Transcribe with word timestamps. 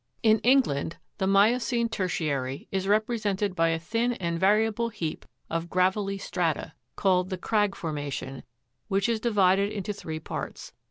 16. 0.23 0.31
In 0.33 0.39
England 0.39 0.95
the 1.19 1.27
miocene 1.27 1.87
tertiary 1.87 2.67
is 2.71 2.87
represented 2.87 3.55
by 3.55 3.69
a 3.69 3.77
thin 3.77 4.13
and 4.13 4.39
variable 4.39 4.89
heap 4.89 5.27
of 5.47 5.69
gravelly 5.69 6.17
strata, 6.17 6.73
called 6.95 7.29
the" 7.29 7.37
crag 7.49 7.75
formation," 7.75 8.41
which 8.87 9.07
is 9.07 9.19
divided 9.19 9.71
into 9.71 9.93
three 9.93 10.19
parts. 10.19 10.73